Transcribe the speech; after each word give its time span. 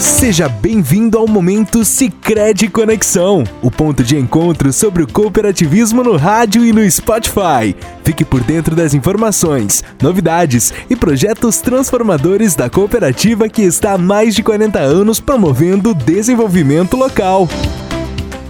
Seja 0.00 0.48
bem-vindo 0.48 1.18
ao 1.18 1.26
momento 1.26 1.84
Sicredi 1.84 2.68
Conexão, 2.68 3.42
o 3.60 3.68
ponto 3.68 4.04
de 4.04 4.16
encontro 4.16 4.72
sobre 4.72 5.02
o 5.02 5.12
cooperativismo 5.12 6.04
no 6.04 6.16
rádio 6.16 6.64
e 6.64 6.72
no 6.72 6.88
Spotify. 6.88 7.74
Fique 8.04 8.24
por 8.24 8.40
dentro 8.44 8.76
das 8.76 8.94
informações, 8.94 9.82
novidades 10.00 10.72
e 10.88 10.94
projetos 10.94 11.58
transformadores 11.58 12.54
da 12.54 12.70
cooperativa 12.70 13.48
que 13.48 13.62
está 13.62 13.94
há 13.94 13.98
mais 13.98 14.36
de 14.36 14.42
40 14.44 14.78
anos 14.78 15.18
promovendo 15.18 15.90
o 15.90 15.94
desenvolvimento 15.94 16.96
local. 16.96 17.48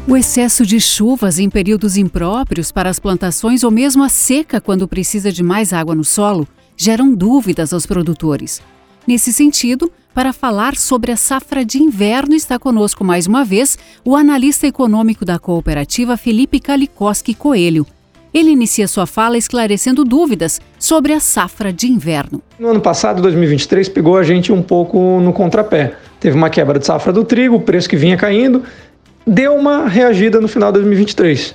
O 0.06 0.18
excesso 0.18 0.66
de 0.66 0.78
chuvas 0.78 1.38
em 1.38 1.48
períodos 1.48 1.96
impróprios 1.96 2.70
para 2.70 2.90
as 2.90 2.98
plantações 2.98 3.64
ou 3.64 3.70
mesmo 3.70 4.04
a 4.04 4.10
seca 4.10 4.60
quando 4.60 4.86
precisa 4.86 5.32
de 5.32 5.42
mais 5.42 5.72
água 5.72 5.94
no 5.94 6.04
solo 6.04 6.46
geram 6.76 7.14
dúvidas 7.14 7.72
aos 7.72 7.86
produtores. 7.86 8.60
Nesse 9.06 9.32
sentido, 9.32 9.90
para 10.18 10.32
falar 10.32 10.74
sobre 10.74 11.12
a 11.12 11.16
safra 11.16 11.64
de 11.64 11.78
inverno, 11.78 12.34
está 12.34 12.58
conosco 12.58 13.04
mais 13.04 13.28
uma 13.28 13.44
vez 13.44 13.78
o 14.04 14.16
analista 14.16 14.66
econômico 14.66 15.24
da 15.24 15.38
cooperativa 15.38 16.16
Felipe 16.16 16.58
Kalikoski 16.58 17.34
Coelho. 17.34 17.86
Ele 18.34 18.50
inicia 18.50 18.88
sua 18.88 19.06
fala 19.06 19.38
esclarecendo 19.38 20.02
dúvidas 20.02 20.60
sobre 20.76 21.12
a 21.12 21.20
safra 21.20 21.72
de 21.72 21.86
inverno. 21.86 22.42
No 22.58 22.66
ano 22.66 22.80
passado, 22.80 23.22
2023, 23.22 23.90
pegou 23.90 24.16
a 24.16 24.24
gente 24.24 24.50
um 24.50 24.60
pouco 24.60 25.20
no 25.20 25.32
contrapé. 25.32 25.94
Teve 26.18 26.36
uma 26.36 26.50
quebra 26.50 26.80
de 26.80 26.86
safra 26.86 27.12
do 27.12 27.22
trigo, 27.22 27.54
o 27.54 27.60
preço 27.60 27.88
que 27.88 27.96
vinha 27.96 28.16
caindo, 28.16 28.64
deu 29.24 29.54
uma 29.54 29.86
reagida 29.86 30.40
no 30.40 30.48
final 30.48 30.72
de 30.72 30.80
2023. 30.80 31.54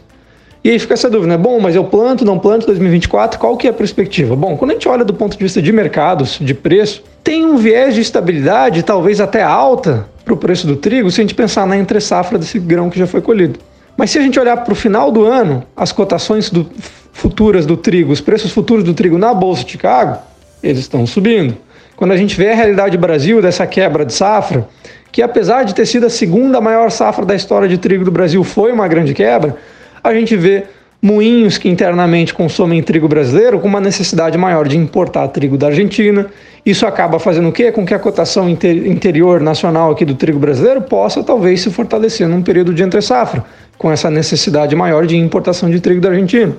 E 0.64 0.70
aí 0.70 0.80
fica 0.80 0.94
essa 0.94 1.10
dúvida, 1.10 1.36
né? 1.36 1.38
Bom, 1.38 1.60
mas 1.60 1.76
eu 1.76 1.84
planto, 1.84 2.24
não 2.24 2.40
planto 2.40 2.66
2024, 2.68 3.38
qual 3.38 3.58
que 3.58 3.68
é 3.68 3.70
a 3.70 3.74
perspectiva? 3.74 4.34
Bom, 4.34 4.56
quando 4.56 4.72
a 4.72 4.74
gente 4.76 4.88
olha 4.88 5.04
do 5.04 5.14
ponto 5.14 5.38
de 5.38 5.44
vista 5.44 5.62
de 5.62 5.74
mercados, 5.74 6.38
de 6.40 6.54
preço, 6.54 7.04
tem 7.22 7.46
um 7.46 7.58
viés 7.58 7.94
de 7.94 8.00
estabilidade, 8.00 8.82
talvez 8.82 9.20
até 9.20 9.44
alta, 9.44 10.08
para 10.24 10.34
o 10.34 10.38
preço 10.38 10.66
do 10.66 10.78
trigo, 10.78 11.12
se 11.12 11.20
a 11.20 11.24
gente 11.24 11.36
pensar 11.36 11.68
na 11.68 11.78
entre 11.78 12.00
safra 12.00 12.38
desse 12.38 12.60
grão 12.60 12.90
que 12.90 12.98
já 12.98 13.06
foi 13.06 13.22
colhido. 13.22 13.60
Mas 13.98 14.12
se 14.12 14.18
a 14.18 14.22
gente 14.22 14.40
olhar 14.40 14.56
para 14.56 14.72
o 14.72 14.76
final 14.76 15.12
do 15.12 15.26
ano, 15.26 15.64
as 15.76 15.92
cotações 15.92 16.50
do, 16.50 16.66
futuras 17.12 17.66
do 17.66 17.76
trigo, 17.76 18.14
os 18.14 18.22
preços 18.22 18.52
futuros 18.52 18.86
do 18.86 18.94
trigo 18.94 19.18
na 19.18 19.34
Bolsa 19.34 19.66
de 19.66 19.72
Chicago, 19.72 20.18
eles 20.62 20.80
estão 20.80 21.06
subindo. 21.06 21.58
Quando 21.96 22.12
a 22.12 22.18
gente 22.18 22.36
vê 22.36 22.52
a 22.52 22.56
realidade 22.56 22.98
do 22.98 23.02
Brasil 23.02 23.42
dessa 23.42 23.68
quebra 23.68 24.06
de 24.06 24.14
safra, 24.14 24.68
que 25.12 25.22
apesar 25.22 25.64
de 25.64 25.76
ter 25.76 25.86
sido 25.86 26.08
a 26.08 26.10
segunda 26.10 26.60
maior 26.60 26.90
safra 26.90 27.26
da 27.26 27.36
história 27.36 27.68
de 27.68 27.78
trigo 27.78 28.04
do 28.04 28.12
Brasil, 28.12 28.44
foi 28.44 28.72
uma 28.72 28.88
grande 28.88 29.14
quebra, 29.14 29.56
a 30.04 30.14
gente 30.14 30.36
vê 30.36 30.64
moinhos 31.02 31.58
que 31.58 31.70
internamente 31.70 32.34
consomem 32.34 32.82
trigo 32.82 33.08
brasileiro 33.08 33.60
com 33.60 33.68
uma 33.68 33.82
necessidade 33.82 34.38
maior 34.38 34.68
de 34.68 34.78
importar 34.78 35.28
trigo 35.28 35.58
da 35.58 35.68
Argentina. 35.68 36.28
Isso 36.66 36.86
acaba 36.86 37.20
fazendo 37.20 37.50
o 37.50 37.52
quê? 37.52 37.72
Com 37.72 37.86
que 37.86 37.94
a 37.94 38.00
cotação 38.00 38.50
interior 38.50 39.42
nacional 39.42 39.92
aqui 39.92 40.06
do 40.06 40.16
trigo 40.16 40.40
brasileiro 40.40 40.82
possa 40.82 41.24
talvez 41.24 41.62
se 41.62 41.70
fortalecer 41.70 42.28
num 42.28 42.42
período 42.42 42.74
de 42.74 42.84
entre 42.84 43.02
safra, 43.02 43.44
com 43.78 43.92
essa 43.92 44.10
necessidade 44.10 44.76
maior 44.76 45.06
de 45.06 45.18
importação 45.18 45.70
de 45.70 45.80
trigo 45.80 46.00
da 46.00 46.10
Argentina. 46.10 46.56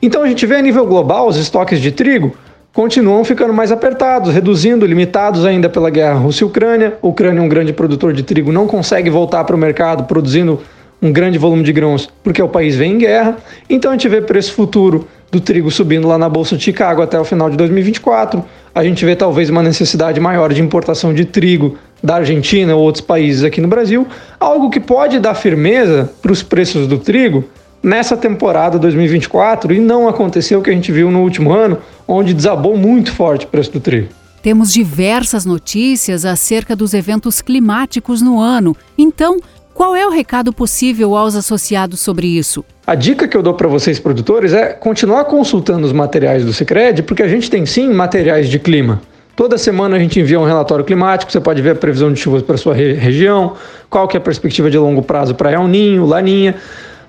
Então 0.00 0.22
a 0.22 0.28
gente 0.28 0.46
vê 0.46 0.56
a 0.56 0.62
nível 0.62 0.86
global 0.86 1.26
os 1.26 1.36
estoques 1.36 1.80
de 1.80 1.90
trigo 1.90 2.32
continuam 2.72 3.24
ficando 3.24 3.52
mais 3.52 3.72
apertados, 3.72 4.32
reduzindo, 4.32 4.86
limitados 4.86 5.44
ainda 5.44 5.68
pela 5.68 5.90
guerra 5.90 6.14
Rússia-Ucrânia. 6.14 6.96
Ucrânia 7.02 7.40
é 7.40 7.42
um 7.42 7.48
grande 7.48 7.72
produtor 7.72 8.12
de 8.12 8.22
trigo, 8.22 8.52
não 8.52 8.66
consegue 8.66 9.10
voltar 9.10 9.44
para 9.44 9.56
o 9.56 9.58
mercado 9.58 10.04
produzindo 10.04 10.60
um 11.02 11.12
grande 11.12 11.38
volume 11.38 11.62
de 11.62 11.72
grãos 11.72 12.08
porque 12.22 12.42
o 12.42 12.48
país 12.48 12.76
vem 12.76 12.94
em 12.94 12.98
guerra. 12.98 13.38
Então 13.68 13.90
a 13.90 13.94
gente 13.94 14.08
vê 14.08 14.20
preço 14.20 14.52
futuro 14.52 15.08
do 15.30 15.40
trigo 15.40 15.70
subindo 15.70 16.08
lá 16.08 16.18
na 16.18 16.28
Bolsa 16.28 16.56
de 16.56 16.62
Chicago 16.62 17.02
até 17.02 17.18
o 17.18 17.24
final 17.24 17.48
de 17.48 17.56
2024. 17.56 18.44
A 18.74 18.84
gente 18.84 19.04
vê 19.04 19.16
talvez 19.16 19.48
uma 19.48 19.62
necessidade 19.62 20.20
maior 20.20 20.52
de 20.52 20.60
importação 20.60 21.14
de 21.14 21.24
trigo 21.24 21.76
da 22.02 22.16
Argentina 22.16 22.74
ou 22.74 22.82
outros 22.82 23.04
países 23.04 23.44
aqui 23.44 23.60
no 23.60 23.68
Brasil, 23.68 24.06
algo 24.38 24.70
que 24.70 24.80
pode 24.80 25.18
dar 25.18 25.34
firmeza 25.34 26.10
para 26.22 26.32
os 26.32 26.42
preços 26.42 26.86
do 26.86 26.98
trigo 26.98 27.44
nessa 27.82 28.16
temporada 28.16 28.78
2024 28.78 29.72
e 29.72 29.80
não 29.80 30.08
aconteceu 30.08 30.60
o 30.60 30.62
que 30.62 30.70
a 30.70 30.72
gente 30.72 30.92
viu 30.92 31.10
no 31.10 31.20
último 31.20 31.52
ano, 31.52 31.78
onde 32.06 32.34
desabou 32.34 32.76
muito 32.76 33.12
forte 33.12 33.44
o 33.44 33.48
preço 33.48 33.72
do 33.72 33.80
trigo. 33.80 34.08
Temos 34.42 34.72
diversas 34.72 35.44
notícias 35.44 36.24
acerca 36.24 36.74
dos 36.74 36.94
eventos 36.94 37.42
climáticos 37.42 38.22
no 38.22 38.40
ano. 38.40 38.74
Então, 38.96 39.38
qual 39.74 39.96
é 39.96 40.06
o 40.06 40.10
recado 40.10 40.52
possível 40.52 41.16
aos 41.16 41.34
associados 41.34 42.00
sobre 42.00 42.26
isso? 42.26 42.64
A 42.86 42.94
dica 42.94 43.28
que 43.28 43.36
eu 43.36 43.42
dou 43.42 43.54
para 43.54 43.68
vocês, 43.68 43.98
produtores, 43.98 44.52
é 44.52 44.72
continuar 44.72 45.24
consultando 45.24 45.86
os 45.86 45.92
materiais 45.92 46.44
do 46.44 46.52
Cicred, 46.52 47.02
porque 47.02 47.22
a 47.22 47.28
gente 47.28 47.50
tem 47.50 47.64
sim 47.64 47.92
materiais 47.92 48.48
de 48.48 48.58
clima. 48.58 49.00
Toda 49.36 49.56
semana 49.56 49.96
a 49.96 49.98
gente 49.98 50.20
envia 50.20 50.38
um 50.38 50.44
relatório 50.44 50.84
climático, 50.84 51.32
você 51.32 51.40
pode 51.40 51.62
ver 51.62 51.70
a 51.70 51.74
previsão 51.74 52.12
de 52.12 52.20
chuvas 52.20 52.42
para 52.42 52.56
sua 52.56 52.74
re 52.74 52.92
região, 52.92 53.54
qual 53.88 54.06
que 54.06 54.16
é 54.16 54.18
a 54.18 54.20
perspectiva 54.20 54.70
de 54.70 54.76
longo 54.76 55.02
prazo 55.02 55.34
para 55.34 55.52
El 55.52 55.66
Ninho, 55.66 56.04
Laninha. 56.04 56.56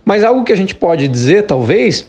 Mas 0.05 0.23
algo 0.23 0.44
que 0.44 0.53
a 0.53 0.55
gente 0.55 0.73
pode 0.73 1.07
dizer, 1.07 1.44
talvez, 1.44 2.07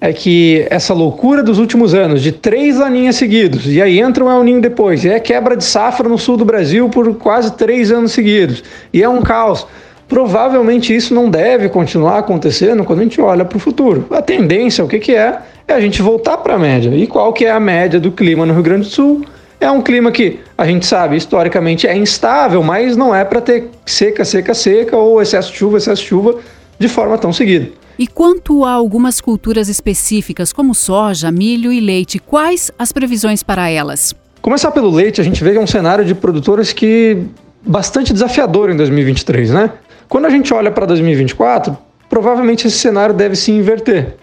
é 0.00 0.12
que 0.12 0.66
essa 0.70 0.92
loucura 0.94 1.42
dos 1.42 1.58
últimos 1.58 1.94
anos, 1.94 2.22
de 2.22 2.30
três 2.30 2.76
laninhas 2.76 3.16
seguidos, 3.16 3.66
e 3.66 3.80
aí 3.80 3.98
entra 3.98 4.24
um 4.24 4.30
El 4.30 4.44
Ninho 4.44 4.60
depois, 4.60 5.04
e 5.04 5.08
é 5.08 5.18
quebra 5.18 5.56
de 5.56 5.64
safra 5.64 6.08
no 6.08 6.18
sul 6.18 6.36
do 6.36 6.44
Brasil 6.44 6.88
por 6.88 7.12
quase 7.16 7.52
três 7.54 7.90
anos 7.90 8.12
seguidos, 8.12 8.62
e 8.92 9.02
é 9.02 9.08
um 9.08 9.22
caos. 9.22 9.66
Provavelmente 10.08 10.94
isso 10.94 11.14
não 11.14 11.30
deve 11.30 11.68
continuar 11.68 12.18
acontecendo 12.18 12.84
quando 12.84 13.00
a 13.00 13.02
gente 13.02 13.20
olha 13.20 13.44
para 13.44 13.56
o 13.56 13.60
futuro. 13.60 14.06
A 14.10 14.20
tendência, 14.20 14.84
o 14.84 14.88
que, 14.88 14.98
que 14.98 15.14
é? 15.14 15.38
É 15.66 15.72
a 15.72 15.80
gente 15.80 16.02
voltar 16.02 16.38
para 16.38 16.54
a 16.54 16.58
média. 16.58 16.94
E 16.94 17.06
qual 17.06 17.32
que 17.32 17.44
é 17.44 17.50
a 17.50 17.60
média 17.60 17.98
do 17.98 18.12
clima 18.12 18.44
no 18.44 18.52
Rio 18.52 18.62
Grande 18.62 18.82
do 18.82 18.90
Sul? 18.90 19.24
É 19.58 19.70
um 19.70 19.80
clima 19.80 20.12
que 20.12 20.40
a 20.58 20.66
gente 20.66 20.84
sabe 20.84 21.16
historicamente 21.16 21.86
é 21.86 21.96
instável, 21.96 22.62
mas 22.62 22.96
não 22.96 23.14
é 23.14 23.24
para 23.24 23.40
ter 23.40 23.70
seca, 23.86 24.24
seca, 24.24 24.52
seca 24.52 24.96
ou 24.96 25.22
excesso 25.22 25.50
de 25.52 25.58
chuva, 25.58 25.78
excesso 25.78 26.02
de 26.02 26.08
chuva 26.08 26.38
de 26.78 26.88
forma 26.88 27.16
tão 27.16 27.32
seguida. 27.32 27.70
E 27.98 28.06
quanto 28.06 28.64
a 28.64 28.72
algumas 28.72 29.20
culturas 29.20 29.68
específicas 29.68 30.52
como 30.52 30.74
soja, 30.74 31.30
milho 31.30 31.72
e 31.72 31.80
leite, 31.80 32.18
quais 32.18 32.70
as 32.78 32.92
previsões 32.92 33.42
para 33.42 33.70
elas? 33.70 34.14
Começar 34.42 34.70
pelo 34.72 34.90
leite, 34.90 35.20
a 35.20 35.24
gente 35.24 35.42
vê 35.42 35.52
que 35.52 35.58
é 35.58 35.60
um 35.60 35.66
cenário 35.66 36.04
de 36.04 36.14
produtores 36.14 36.72
que 36.72 37.24
bastante 37.66 38.12
desafiador 38.12 38.68
em 38.68 38.76
2023, 38.76 39.50
né? 39.50 39.70
Quando 40.08 40.26
a 40.26 40.30
gente 40.30 40.52
olha 40.52 40.70
para 40.70 40.86
2024, 40.86 41.76
provavelmente 42.08 42.66
esse 42.66 42.78
cenário 42.78 43.14
deve 43.14 43.36
se 43.36 43.50
inverter. 43.50 44.16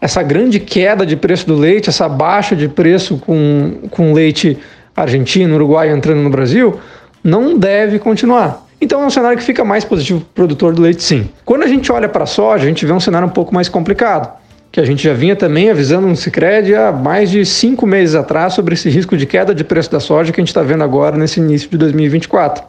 Essa 0.00 0.22
grande 0.22 0.60
queda 0.60 1.06
de 1.06 1.16
preço 1.16 1.46
do 1.46 1.54
leite, 1.54 1.88
essa 1.88 2.08
baixa 2.08 2.54
de 2.54 2.68
preço 2.68 3.18
com, 3.18 3.78
com 3.90 4.12
leite 4.12 4.58
argentino, 4.94 5.54
uruguai 5.54 5.90
entrando 5.90 6.20
no 6.20 6.30
Brasil, 6.30 6.80
não 7.22 7.58
deve 7.58 7.98
continuar. 7.98 8.66
Então 8.80 9.02
é 9.02 9.06
um 9.06 9.10
cenário 9.10 9.38
que 9.38 9.44
fica 9.44 9.64
mais 9.64 9.84
positivo 9.84 10.20
para 10.20 10.26
o 10.26 10.34
produtor 10.34 10.74
do 10.74 10.82
leite, 10.82 11.02
sim. 11.02 11.28
Quando 11.44 11.62
a 11.62 11.66
gente 11.66 11.90
olha 11.90 12.08
para 12.08 12.24
a 12.24 12.26
soja, 12.26 12.64
a 12.64 12.66
gente 12.66 12.84
vê 12.84 12.92
um 12.92 13.00
cenário 13.00 13.26
um 13.26 13.30
pouco 13.30 13.54
mais 13.54 13.68
complicado, 13.68 14.36
que 14.70 14.78
a 14.78 14.84
gente 14.84 15.02
já 15.02 15.14
vinha 15.14 15.34
também 15.34 15.70
avisando 15.70 16.06
no 16.06 16.16
Cicred 16.16 16.74
há 16.74 16.92
mais 16.92 17.30
de 17.30 17.44
cinco 17.46 17.86
meses 17.86 18.14
atrás 18.14 18.52
sobre 18.52 18.74
esse 18.74 18.90
risco 18.90 19.16
de 19.16 19.24
queda 19.24 19.54
de 19.54 19.64
preço 19.64 19.90
da 19.90 19.98
soja 19.98 20.30
que 20.30 20.40
a 20.40 20.42
gente 20.42 20.48
está 20.48 20.62
vendo 20.62 20.84
agora 20.84 21.16
nesse 21.16 21.40
início 21.40 21.70
de 21.70 21.78
2024 21.78 22.62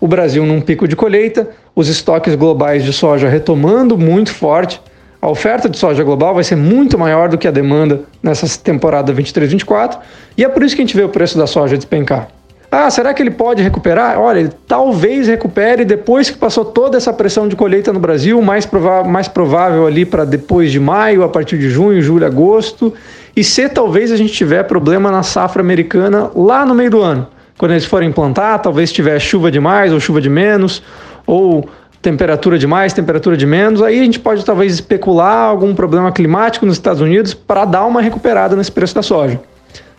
o 0.00 0.06
Brasil 0.06 0.44
num 0.44 0.60
pico 0.60 0.86
de 0.86 0.94
colheita, 0.94 1.48
os 1.74 1.88
estoques 1.88 2.34
globais 2.34 2.84
de 2.84 2.92
soja 2.92 3.28
retomando 3.28 3.96
muito 3.96 4.32
forte. 4.32 4.80
A 5.20 5.28
oferta 5.28 5.68
de 5.68 5.76
soja 5.76 6.04
global 6.04 6.34
vai 6.34 6.44
ser 6.44 6.56
muito 6.56 6.96
maior 6.96 7.28
do 7.28 7.36
que 7.36 7.48
a 7.48 7.50
demanda 7.50 8.02
nessa 8.22 8.46
temporada 8.60 9.12
23-24 9.12 9.98
e 10.36 10.44
é 10.44 10.48
por 10.48 10.62
isso 10.62 10.76
que 10.76 10.82
a 10.82 10.84
gente 10.84 10.96
vê 10.96 11.02
o 11.02 11.08
preço 11.08 11.36
da 11.36 11.46
soja 11.46 11.76
despencar. 11.76 12.28
Ah, 12.70 12.90
será 12.90 13.14
que 13.14 13.22
ele 13.22 13.30
pode 13.30 13.62
recuperar? 13.62 14.20
Olha, 14.20 14.40
ele 14.40 14.50
talvez 14.66 15.26
recupere 15.26 15.86
depois 15.86 16.28
que 16.28 16.36
passou 16.36 16.66
toda 16.66 16.98
essa 16.98 17.12
pressão 17.12 17.48
de 17.48 17.56
colheita 17.56 17.92
no 17.94 17.98
Brasil, 17.98 18.40
mais, 18.42 18.66
prova 18.66 19.02
mais 19.02 19.26
provável 19.26 19.86
ali 19.86 20.04
para 20.04 20.24
depois 20.24 20.70
de 20.70 20.78
maio, 20.78 21.24
a 21.24 21.28
partir 21.30 21.58
de 21.58 21.70
junho, 21.70 22.02
julho, 22.02 22.26
agosto. 22.26 22.92
E 23.34 23.42
se 23.42 23.68
talvez 23.70 24.12
a 24.12 24.16
gente 24.16 24.34
tiver 24.34 24.64
problema 24.64 25.10
na 25.10 25.22
safra 25.22 25.62
americana 25.62 26.30
lá 26.34 26.66
no 26.66 26.74
meio 26.74 26.90
do 26.90 27.00
ano 27.00 27.26
quando 27.58 27.72
eles 27.72 27.84
forem 27.84 28.12
plantar, 28.12 28.58
talvez 28.60 28.92
tiver 28.92 29.18
chuva 29.18 29.50
demais 29.50 29.92
ou 29.92 29.98
chuva 29.98 30.20
de 30.20 30.30
menos, 30.30 30.80
ou 31.26 31.68
temperatura 32.00 32.56
de 32.56 32.66
mais, 32.66 32.92
temperatura 32.92 33.36
de 33.36 33.44
menos, 33.44 33.82
aí 33.82 33.98
a 33.98 34.04
gente 34.04 34.20
pode 34.20 34.44
talvez 34.44 34.72
especular 34.72 35.48
algum 35.48 35.74
problema 35.74 36.12
climático 36.12 36.64
nos 36.64 36.76
Estados 36.76 37.02
Unidos 37.02 37.34
para 37.34 37.64
dar 37.64 37.84
uma 37.84 38.00
recuperada 38.00 38.54
nesse 38.54 38.70
preço 38.70 38.94
da 38.94 39.02
soja. 39.02 39.40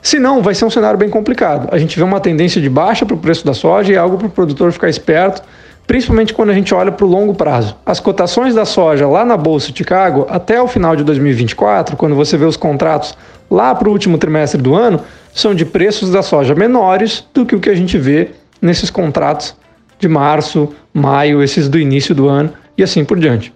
Se 0.02 0.18
não, 0.18 0.42
vai 0.42 0.56
ser 0.56 0.64
um 0.64 0.70
cenário 0.70 0.98
bem 0.98 1.10
complicado. 1.10 1.68
A 1.74 1.78
gente 1.78 1.98
vê 1.98 2.04
uma 2.04 2.22
tendência 2.22 2.62
de 2.62 2.70
baixa 2.70 3.06
para 3.06 3.16
o 3.16 3.18
preço 3.18 3.46
da 3.46 3.54
soja 3.54 3.92
e 3.92 3.96
é 3.96 4.00
algo 4.00 4.18
para 4.18 4.28
o 4.28 4.30
produtor 4.30 4.72
ficar 4.72 4.88
esperto, 4.88 5.42
principalmente 5.86 6.34
quando 6.34 6.52
a 6.52 6.54
gente 6.54 6.74
olha 6.74 6.94
para 6.94 7.06
o 7.06 7.10
longo 7.10 7.34
prazo. 7.34 7.76
As 7.86 8.00
cotações 8.00 8.56
da 8.56 8.64
soja 8.64 9.06
lá 9.06 9.26
na 9.26 9.36
Bolsa 9.36 9.74
de 9.74 9.80
Chicago, 9.80 10.26
até 10.30 10.62
o 10.62 10.68
final 10.68 10.96
de 10.96 11.04
2024, 11.04 11.98
quando 11.98 12.16
você 12.16 12.38
vê 12.38 12.46
os 12.46 12.56
contratos 12.56 13.18
lá 13.52 13.76
para 13.76 13.90
o 13.90 13.92
último 13.92 14.18
trimestre 14.18 14.62
do 14.62 14.74
ano, 14.74 15.02
são 15.34 15.54
de 15.54 15.66
preços 15.66 16.12
da 16.12 16.22
soja 16.22 16.56
menores 16.56 17.26
do 17.34 17.46
que 17.46 17.56
o 17.56 17.60
que 17.60 17.70
a 17.70 17.76
gente 17.76 17.98
vê 17.98 18.32
nesses 18.62 18.90
contratos 18.90 19.56
de 19.98 20.08
março, 20.08 20.74
maio, 20.94 21.44
esses 21.44 21.68
do 21.68 21.78
início 21.78 22.16
do 22.16 22.28
ano 22.28 22.52
e 22.78 22.84
assim 22.84 23.04
por 23.04 23.20
diante. 23.20 23.54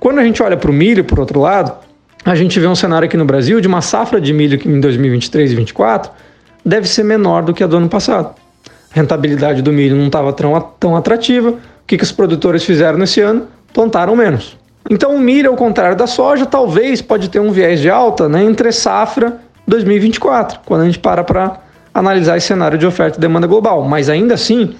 Quando 0.00 0.18
a 0.18 0.24
gente 0.24 0.42
olha 0.42 0.56
para 0.56 0.70
o 0.70 0.74
milho, 0.74 1.04
por 1.04 1.20
outro 1.20 1.40
lado, 1.40 1.72
a 2.24 2.34
gente 2.34 2.58
vê 2.58 2.66
um 2.66 2.74
cenário 2.74 3.06
aqui 3.06 3.16
no 3.16 3.24
Brasil 3.24 3.60
de 3.60 3.68
uma 3.68 3.80
safra 3.80 4.20
de 4.20 4.32
milho 4.32 4.58
que 4.58 4.68
em 4.68 4.80
2023 4.80 5.52
e 5.52 5.54
2024 5.54 6.10
deve 6.64 6.88
ser 6.88 7.04
menor 7.04 7.42
do 7.42 7.52
que 7.52 7.62
a 7.62 7.66
do 7.66 7.76
ano 7.76 7.88
passado. 7.88 8.34
rentabilidade 8.90 9.62
do 9.62 9.72
milho 9.72 9.96
não 9.96 10.06
estava 10.06 10.32
tão, 10.32 10.60
tão 10.78 10.96
atrativa. 10.96 11.50
O 11.50 11.58
que, 11.86 11.96
que 11.96 12.04
os 12.04 12.12
produtores 12.12 12.64
fizeram 12.64 12.98
nesse 12.98 13.20
ano? 13.20 13.48
Plantaram 13.72 14.14
menos. 14.14 14.56
Então 14.90 15.14
o 15.14 15.20
milho, 15.20 15.50
ao 15.50 15.56
contrário 15.56 15.96
da 15.96 16.06
soja, 16.06 16.46
talvez 16.46 17.00
pode 17.00 17.28
ter 17.28 17.40
um 17.40 17.50
viés 17.50 17.80
de 17.80 17.88
alta 17.88 18.28
né, 18.28 18.44
entre 18.44 18.70
safra 18.72 19.40
2024, 19.72 20.60
quando 20.64 20.82
a 20.82 20.84
gente 20.84 20.98
para 20.98 21.24
para 21.24 21.60
analisar 21.94 22.36
esse 22.36 22.46
cenário 22.46 22.78
de 22.78 22.86
oferta 22.86 23.18
e 23.18 23.20
demanda 23.20 23.46
global. 23.46 23.82
Mas 23.84 24.08
ainda 24.08 24.34
assim, 24.34 24.74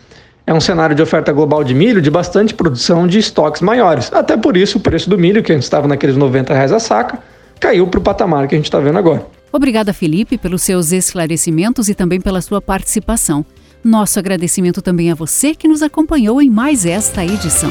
é 0.47 0.53
um 0.53 0.61
cenário 0.61 0.95
de 0.95 1.03
oferta 1.03 1.33
global 1.33 1.65
de 1.65 1.75
milho 1.75 2.01
de 2.01 2.11
bastante 2.11 2.55
produção 2.55 3.07
de 3.07 3.19
estoques 3.19 3.63
maiores. 3.63 4.13
Até 4.13 4.37
por 4.37 4.57
isso, 4.57 4.79
o 4.79 4.81
preço 4.81 5.09
do 5.09 5.19
milho, 5.19 5.43
que 5.43 5.53
antes 5.53 5.65
estava 5.65 5.89
naqueles 5.89 6.17
90 6.17 6.53
reais 6.53 6.73
a 6.73 6.79
saca, 6.79 7.19
caiu 7.59 7.87
para 7.87 8.01
o 8.01 8.03
patamar 8.03 8.47
que 8.47 8.55
a 8.55 8.59
gente 8.59 8.67
está 8.67 8.79
vendo 8.79 8.99
agora. 8.99 9.25
Obrigada, 9.53 9.93
Felipe, 9.93 10.39
pelos 10.39 10.63
seus 10.63 10.93
esclarecimentos 10.93 11.89
e 11.89 11.95
também 11.95 12.21
pela 12.21 12.41
sua 12.41 12.61
participação. 12.61 13.45
Nosso 13.85 14.19
agradecimento 14.19 14.81
também 14.81 15.11
a 15.11 15.15
você 15.15 15.55
que 15.55 15.69
nos 15.69 15.83
acompanhou 15.83 16.41
em 16.41 16.49
mais 16.49 16.87
esta 16.87 17.25
edição. 17.25 17.71